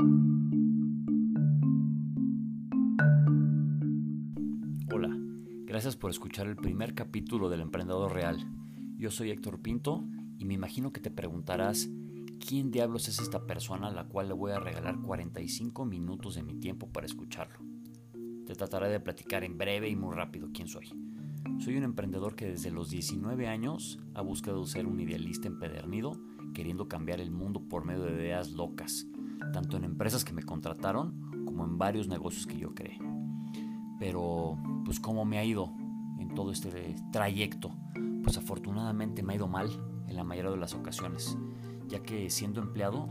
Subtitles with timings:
[0.00, 0.10] Hola,
[5.66, 8.44] gracias por escuchar el primer capítulo del Emprendedor Real.
[8.96, 10.04] Yo soy Héctor Pinto
[10.36, 11.88] y me imagino que te preguntarás,
[12.44, 16.42] ¿quién diablos es esta persona a la cual le voy a regalar 45 minutos de
[16.42, 17.60] mi tiempo para escucharlo?
[18.46, 20.88] Te trataré de platicar en breve y muy rápido quién soy.
[21.60, 26.20] Soy un emprendedor que desde los 19 años ha buscado ser un idealista empedernido,
[26.52, 29.06] queriendo cambiar el mundo por medio de ideas locas,
[29.52, 32.98] tanto en empresas que me contrataron como en varios negocios que yo creé.
[33.98, 35.72] Pero, pues, ¿cómo me ha ido
[36.18, 37.70] en todo este trayecto?
[38.22, 39.68] Pues afortunadamente me ha ido mal
[40.08, 41.36] en la mayoría de las ocasiones,
[41.88, 43.08] ya que siendo empleado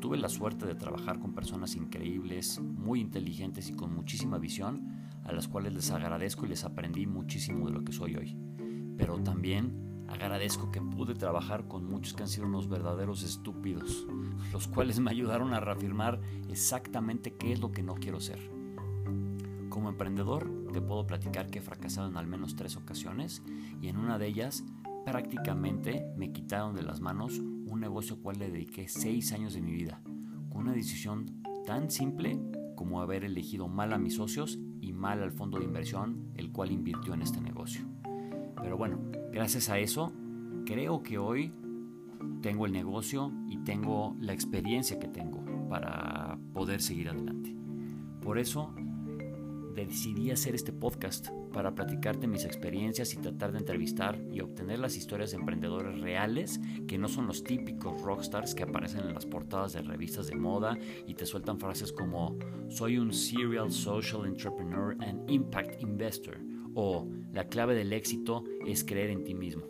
[0.00, 4.88] tuve la suerte de trabajar con personas increíbles, muy inteligentes y con muchísima visión,
[5.24, 8.36] a las cuales les agradezco y les aprendí muchísimo de lo que soy hoy.
[8.96, 14.06] Pero también agradezco que pude trabajar con muchos que han sido unos verdaderos estúpidos,
[14.52, 18.38] los cuales me ayudaron a reafirmar exactamente qué es lo que no quiero ser.
[19.68, 23.42] Como emprendedor, te puedo platicar que he fracasado en al menos tres ocasiones
[23.80, 24.64] y en una de ellas
[25.04, 29.62] prácticamente me quitaron de las manos un negocio al cual le dediqué seis años de
[29.62, 30.00] mi vida,
[30.50, 32.40] con una decisión tan simple
[32.74, 36.70] como haber elegido mal a mis socios y mal al fondo de inversión, el cual
[36.70, 37.95] invirtió en este negocio.
[38.62, 38.98] Pero bueno,
[39.32, 40.12] gracias a eso,
[40.64, 41.52] creo que hoy
[42.42, 47.54] tengo el negocio y tengo la experiencia que tengo para poder seguir adelante.
[48.20, 48.74] Por eso
[49.74, 54.96] decidí hacer este podcast para platicarte mis experiencias y tratar de entrevistar y obtener las
[54.96, 59.74] historias de emprendedores reales que no son los típicos rockstars que aparecen en las portadas
[59.74, 65.30] de revistas de moda y te sueltan frases como soy un serial social entrepreneur and
[65.30, 66.38] impact investor
[66.76, 69.64] o la clave del éxito es creer en ti mismo.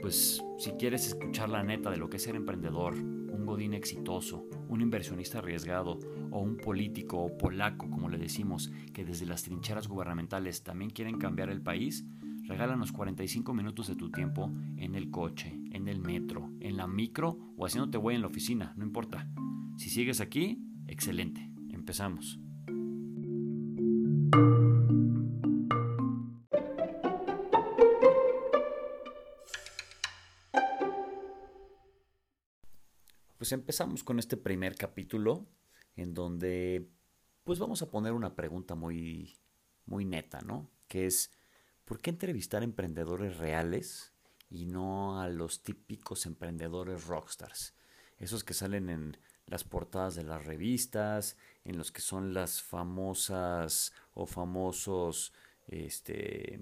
[0.00, 4.48] Pues si quieres escuchar la neta de lo que es ser emprendedor, un godín exitoso,
[4.68, 5.98] un inversionista arriesgado
[6.30, 11.50] o un político polaco, como le decimos, que desde las trincheras gubernamentales también quieren cambiar
[11.50, 12.06] el país,
[12.44, 17.38] regálanos 45 minutos de tu tiempo en el coche, en el metro, en la micro
[17.56, 19.28] o haciéndote güey en la oficina, no importa.
[19.76, 21.52] Si sigues aquí, excelente.
[21.70, 22.40] Empezamos.
[33.48, 35.46] Pues empezamos con este primer capítulo
[35.96, 36.86] en donde
[37.44, 39.38] pues vamos a poner una pregunta muy
[39.86, 40.70] muy neta, ¿no?
[40.86, 41.30] Que es
[41.86, 44.12] ¿por qué entrevistar emprendedores reales
[44.50, 47.74] y no a los típicos emprendedores rockstars?
[48.18, 49.16] Esos que salen en
[49.46, 55.32] las portadas de las revistas, en los que son las famosas o famosos
[55.68, 56.60] este,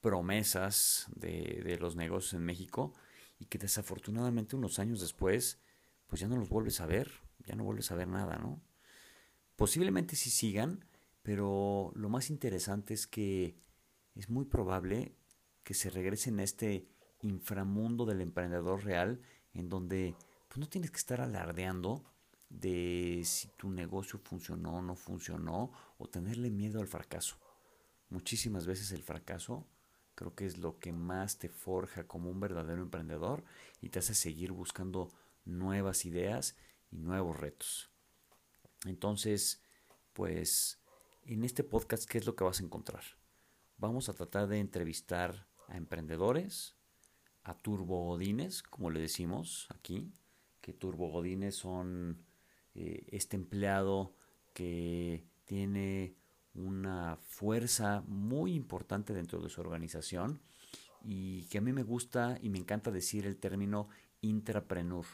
[0.00, 2.94] promesas de, de los negocios en México
[3.38, 5.58] y que desafortunadamente unos años después
[6.06, 7.10] pues ya no los vuelves a ver,
[7.44, 8.60] ya no vuelves a ver nada, ¿no?
[9.56, 10.84] Posiblemente sí sigan,
[11.22, 13.56] pero lo más interesante es que
[14.14, 15.16] es muy probable
[15.64, 16.86] que se regresen a este
[17.22, 19.20] inframundo del emprendedor real
[19.52, 20.14] en donde
[20.48, 22.04] pues no tienes que estar alardeando
[22.48, 27.36] de si tu negocio funcionó o no funcionó o tenerle miedo al fracaso.
[28.08, 29.66] Muchísimas veces el fracaso
[30.16, 33.44] creo que es lo que más te forja como un verdadero emprendedor
[33.80, 35.12] y te hace seguir buscando
[35.44, 36.56] nuevas ideas
[36.90, 37.90] y nuevos retos.
[38.86, 39.62] Entonces,
[40.12, 40.80] pues
[41.22, 43.04] en este podcast, ¿qué es lo que vas a encontrar?
[43.76, 46.76] Vamos a tratar de entrevistar a emprendedores,
[47.42, 50.12] a turbogodines, como le decimos aquí,
[50.62, 52.24] que turbogodines son
[52.74, 54.14] eh, este empleado
[54.54, 56.16] que tiene
[56.56, 60.40] una fuerza muy importante dentro de su organización
[61.02, 63.88] y que a mí me gusta y me encanta decir el término
[64.20, 65.06] intrapreneur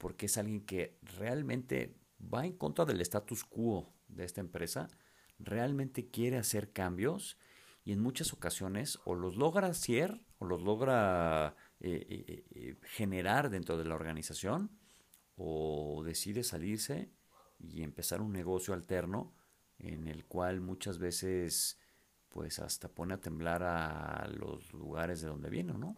[0.00, 4.88] porque es alguien que realmente va en contra del status quo de esta empresa,
[5.38, 7.38] realmente quiere hacer cambios
[7.84, 13.50] y en muchas ocasiones o los logra hacer o los logra eh, eh, eh, generar
[13.50, 14.70] dentro de la organización
[15.36, 17.10] o decide salirse
[17.58, 19.34] y empezar un negocio alterno
[19.80, 21.78] en el cual muchas veces
[22.28, 25.96] pues hasta pone a temblar a los lugares de donde viene, ¿no?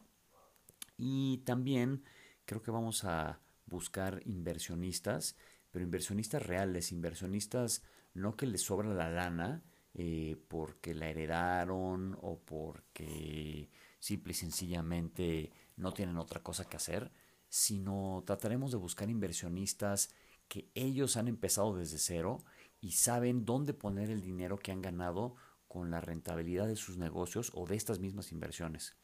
[0.97, 2.05] Y también
[2.47, 5.37] creo que vamos a buscar inversionistas,
[5.71, 7.83] pero inversionistas reales, inversionistas
[8.15, 9.63] no que les sobra la lana
[9.95, 17.13] eh, porque la heredaron o porque simple y sencillamente no tienen otra cosa que hacer,
[17.49, 20.11] sino trataremos de buscar inversionistas
[20.49, 22.39] que ellos han empezado desde cero
[22.83, 25.37] y saben dónde poner el dinero que han ganado
[25.69, 28.97] con la rentabilidad de sus negocios o de estas mismas inversiones.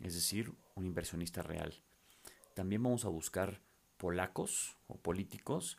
[0.00, 1.74] Es decir, un inversionista real.
[2.54, 3.60] También vamos a buscar
[3.98, 5.78] polacos o políticos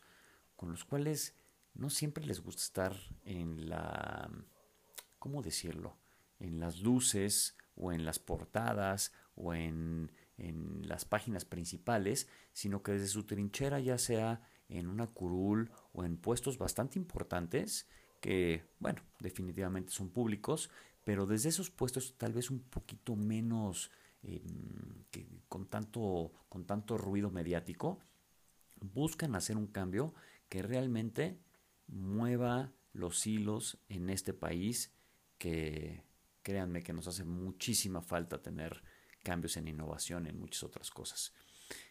[0.56, 1.34] con los cuales
[1.74, 4.30] no siempre les gusta estar en la,
[5.18, 5.98] ¿cómo decirlo?
[6.38, 12.92] En las luces o en las portadas o en, en las páginas principales, sino que
[12.92, 17.86] desde su trinchera, ya sea en una curul o en puestos bastante importantes,
[18.20, 20.70] que, bueno, definitivamente son públicos,
[21.04, 23.90] pero desde esos puestos tal vez un poquito menos
[24.22, 25.04] em,
[25.48, 27.98] con, tanto, con tanto ruido mediático,
[28.80, 30.14] buscan hacer un cambio
[30.48, 31.38] que realmente
[31.86, 34.92] mueva los hilos en este país
[35.38, 36.02] que
[36.42, 38.82] créanme que nos hace muchísima falta tener
[39.22, 41.32] cambios en innovación en muchas otras cosas.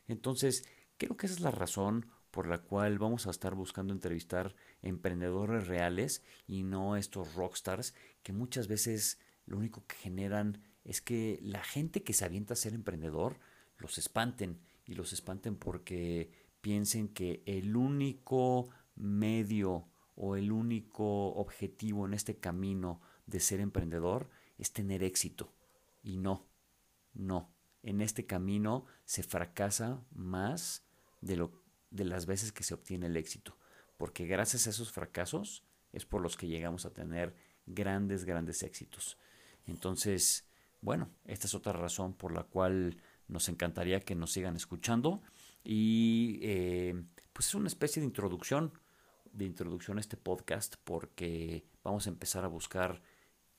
[0.08, 0.68] Entonces,
[0.98, 5.68] creo que esa es la razón por la cual vamos a estar buscando entrevistar emprendedores
[5.68, 7.94] reales y no estos rockstars
[8.24, 12.58] que muchas veces lo único que generan es que la gente que se avienta a
[12.58, 13.40] ser emprendedor
[13.78, 16.32] los espanten y los espanten porque
[16.62, 24.30] piensen que el único medio o el único objetivo en este camino de ser emprendedor
[24.58, 25.54] es tener éxito.
[26.04, 26.46] Y no,
[27.14, 27.50] no.
[27.84, 30.84] En este camino se fracasa más
[31.22, 31.59] de, lo,
[31.92, 33.58] de las veces que se obtiene el éxito.
[33.98, 39.18] Porque gracias a esos fracasos es por los que llegamos a tener grandes, grandes éxitos.
[39.66, 40.48] Entonces,
[40.82, 42.98] bueno, esta es otra razón por la cual
[43.28, 45.22] nos encantaría que nos sigan escuchando.
[45.64, 47.04] Y eh,
[47.34, 48.74] pues es una especie de introducción,
[49.32, 53.02] de introducción a este podcast, porque vamos a empezar a buscar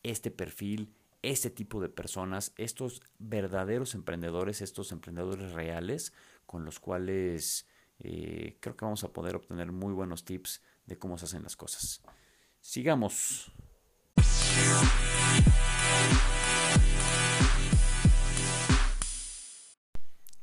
[0.02, 6.12] este perfil, este tipo de personas, estos verdaderos emprendedores, estos emprendedores reales,
[6.46, 7.66] con los cuales
[8.00, 11.56] eh, creo que vamos a poder obtener muy buenos tips de cómo se hacen las
[11.56, 12.02] cosas.
[12.60, 13.52] Sigamos.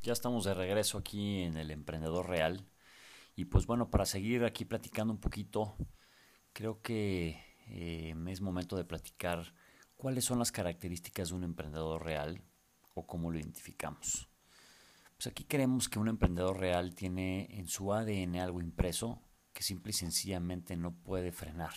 [0.02, 2.66] Ya estamos de regreso aquí en el Emprendedor Real.
[3.34, 5.76] Y pues bueno, para seguir aquí platicando un poquito,
[6.52, 9.54] creo que eh, es momento de platicar
[9.96, 12.40] cuáles son las características de un emprendedor real
[12.94, 14.27] o cómo lo identificamos.
[15.18, 19.20] Pues aquí creemos que un emprendedor real tiene en su ADN algo impreso
[19.52, 21.72] que simple y sencillamente no puede frenar.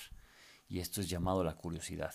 [0.68, 2.14] Y esto es llamado la curiosidad,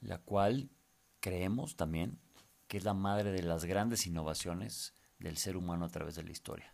[0.00, 0.70] la cual
[1.18, 2.20] creemos también
[2.68, 6.30] que es la madre de las grandes innovaciones del ser humano a través de la
[6.30, 6.72] historia.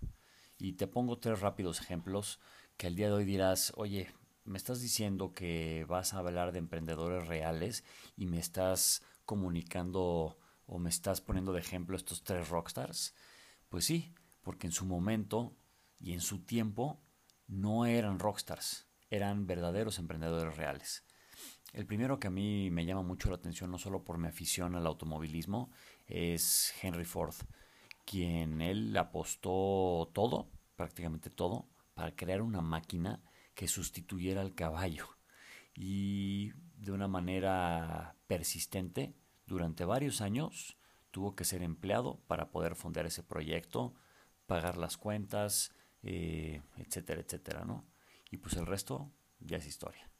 [0.58, 2.40] Y te pongo tres rápidos ejemplos
[2.76, 4.12] que al día de hoy dirás, oye,
[4.44, 7.82] me estás diciendo que vas a hablar de emprendedores reales
[8.14, 10.36] y me estás comunicando
[10.66, 13.14] o me estás poniendo de ejemplo estos tres rockstars.
[13.74, 15.56] Pues sí, porque en su momento
[15.98, 17.02] y en su tiempo
[17.48, 21.04] no eran rockstars, eran verdaderos emprendedores reales.
[21.72, 24.76] El primero que a mí me llama mucho la atención, no solo por mi afición
[24.76, 25.72] al automovilismo,
[26.06, 27.34] es Henry Ford,
[28.04, 33.24] quien él apostó todo, prácticamente todo, para crear una máquina
[33.56, 35.08] que sustituyera al caballo.
[35.74, 39.16] Y de una manera persistente,
[39.46, 40.76] durante varios años,
[41.14, 43.94] tuvo que ser empleado para poder fundar ese proyecto,
[44.46, 45.70] pagar las cuentas,
[46.02, 47.84] eh, etcétera, etcétera, ¿no?
[48.32, 50.10] Y pues el resto ya es historia.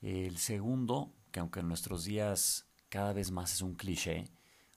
[0.00, 4.24] El segundo, que aunque en nuestros días cada vez más es un cliché,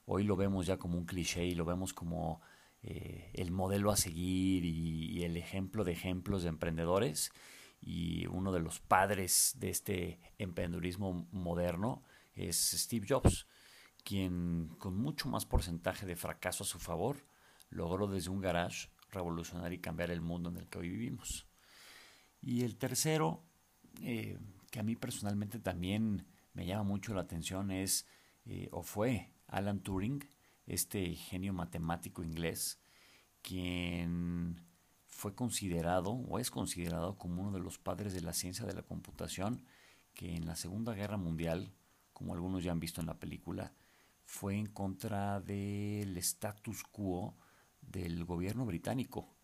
[0.04, 2.42] hoy lo vemos ya como un cliché y lo vemos como
[2.82, 7.32] eh, el modelo a seguir y, el ejemplo de ejemplos de emprendedores
[7.80, 12.02] y uno de los padres de este emprendedurismo moderno
[12.34, 13.46] es Steve Jobs,
[14.08, 17.26] quien con mucho más porcentaje de fracaso a su favor
[17.68, 21.46] logró desde un garage revolucionar y cambiar el mundo en el que hoy vivimos.
[22.40, 23.42] Y el tercero,
[24.00, 24.38] eh,
[24.70, 26.24] que a mí personalmente también
[26.54, 28.06] me llama mucho la atención, es
[28.46, 30.26] eh, o fue Alan Turing,
[30.66, 32.80] este genio matemático inglés,
[33.42, 34.64] quien
[35.06, 38.84] fue considerado o es considerado como uno de los padres de la ciencia de la
[38.84, 39.66] computación,
[40.14, 41.74] que en la Segunda Guerra Mundial,
[42.14, 43.74] como algunos ya han visto en la película,
[44.28, 47.34] fue en contra del status quo
[47.80, 49.34] del gobierno británico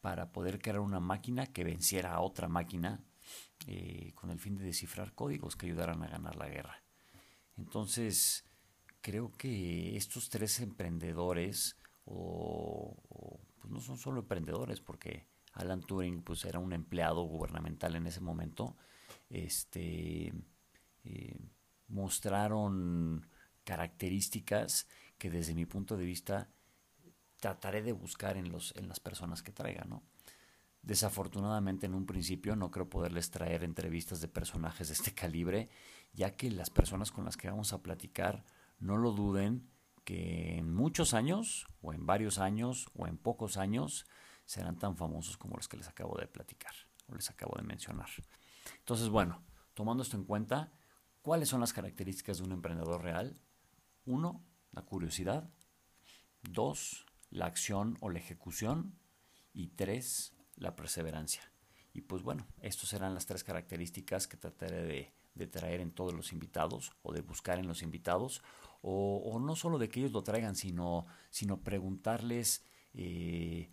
[0.00, 3.04] para poder crear una máquina que venciera a otra máquina
[3.66, 6.82] eh, con el fin de descifrar códigos que ayudaran a ganar la guerra.
[7.58, 8.46] Entonces,
[9.02, 12.96] creo que estos tres emprendedores o
[13.58, 18.22] pues no son solo emprendedores, porque Alan Turing pues era un empleado gubernamental en ese
[18.22, 18.74] momento,
[19.28, 20.32] este,
[21.04, 21.38] eh,
[21.88, 23.28] mostraron
[23.64, 24.88] características
[25.18, 26.48] que desde mi punto de vista
[27.38, 30.02] trataré de buscar en, los, en las personas que traigan,
[30.82, 35.68] Desafortunadamente en un principio no creo poderles traer entrevistas de personajes de este calibre,
[36.14, 38.44] ya que las personas con las que vamos a platicar,
[38.78, 39.68] no lo duden,
[40.04, 44.06] que en muchos años, o en varios años, o en pocos años,
[44.46, 46.72] serán tan famosos como los que les acabo de platicar.
[47.12, 48.08] les acabo de mencionar.
[48.78, 49.42] Entonces, bueno,
[49.74, 50.72] tomando esto en cuenta,
[51.20, 53.38] ¿cuáles son las características de un emprendedor real?
[54.04, 55.50] Uno, la curiosidad.
[56.42, 58.98] Dos, la acción o la ejecución.
[59.52, 61.42] Y tres, la perseverancia.
[61.92, 66.32] Y pues bueno, estas serán las tres características que trataré de, traer en todos los
[66.32, 68.42] invitados o de buscar en los invitados.
[68.82, 72.64] O, no solo de que ellos lo traigan, sino, sino preguntarles
[72.94, 73.70] eh,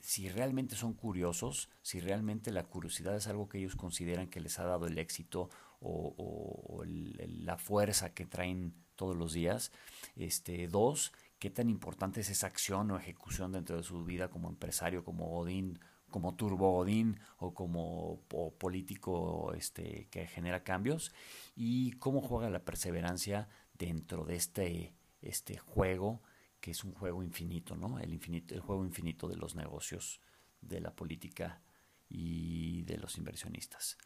[0.00, 4.58] si realmente son curiosos, si realmente la curiosidad es algo que ellos consideran que les
[4.58, 9.72] ha dado el éxito o, la fuerza que traen todos los días.
[10.16, 14.48] Este, dos, qué tan importante es esa acción o ejecución dentro de su vida como
[14.48, 15.78] empresario, como Godín,
[16.10, 18.22] como Turbo Godín o como
[18.58, 21.12] político este, que genera cambios
[21.54, 26.22] y cómo juega la perseverancia dentro de este, este juego
[26.60, 27.98] que es un juego infinito, ¿no?
[27.98, 30.20] El, infinito, el juego infinito de los negocios,
[30.60, 31.62] de la política
[32.08, 33.98] y de los inversionistas.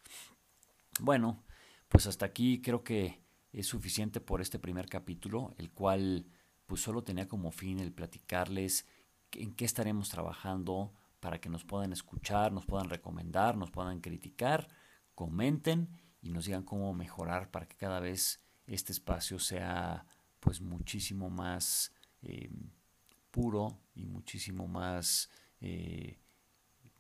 [1.01, 1.45] Bueno,
[1.89, 6.27] pues hasta aquí creo que es suficiente por este primer capítulo, el cual
[6.67, 8.87] pues solo tenía como fin el platicarles
[9.33, 14.69] en qué estaremos trabajando para que nos puedan escuchar, nos puedan recomendar, nos puedan criticar,
[15.15, 15.89] comenten
[16.23, 20.07] y nos digan cómo mejorar para que cada vez este espacio sea
[20.39, 21.93] pues muchísimo más
[22.23, 22.51] eh,
[23.31, 25.31] puro y muchísimo más
[25.61, 26.19] eh,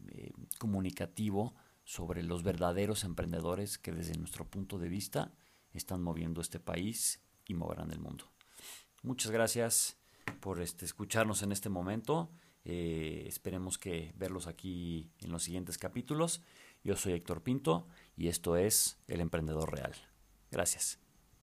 [0.09, 1.54] eh, comunicativo
[1.85, 5.33] sobre los verdaderos emprendedores que desde nuestro punto de vista
[5.72, 8.24] están moviendo este país y moverán el mundo.
[9.02, 9.96] Muchas gracias
[10.40, 12.30] por este, escucharnos en este momento.
[12.64, 16.42] esperemos que verlos aquí en los siguientes capítulos.
[16.84, 17.86] Yo soy Héctor Pinto
[18.16, 19.94] y esto es El Emprendedor Real.
[20.50, 20.98] Gracias.